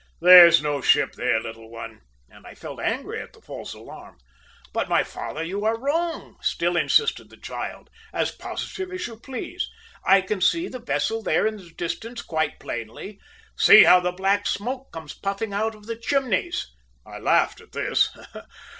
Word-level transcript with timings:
`There's 0.19 0.63
no 0.63 0.81
ship 0.81 1.13
there, 1.13 1.39
little 1.39 1.69
one!' 1.69 2.01
and 2.27 2.47
I 2.47 2.55
felt 2.55 2.79
angry 2.79 3.21
at 3.21 3.33
the 3.33 3.39
false 3.39 3.75
alarm. 3.75 4.17
"`But, 4.73 4.89
my 4.89 5.03
father, 5.03 5.43
you 5.43 5.63
are 5.63 5.79
wrong,' 5.79 6.37
still 6.41 6.75
insisted 6.75 7.29
the 7.29 7.37
child, 7.37 7.91
as 8.11 8.31
positive 8.31 8.91
as 8.91 9.05
you 9.05 9.15
please. 9.17 9.69
`I 10.09 10.25
can 10.25 10.41
see 10.41 10.67
the 10.67 10.79
vessel 10.79 11.21
there 11.21 11.45
in 11.45 11.57
the 11.57 11.69
distance 11.69 12.23
quite 12.23 12.59
plainly. 12.59 13.19
See 13.55 13.83
how 13.83 13.99
the 13.99 14.11
black 14.11 14.47
smoke 14.47 14.91
comes 14.91 15.13
puffing 15.13 15.53
out 15.53 15.75
of 15.75 15.85
the 15.85 15.97
chimneys.' 15.99 16.71
"I 17.05 17.19
laughed 17.19 17.61
at 17.61 17.73
this. 17.73 18.09